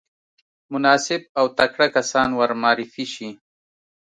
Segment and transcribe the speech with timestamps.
[0.71, 3.29] مناسب او تکړه کسان ورمعرفي شي.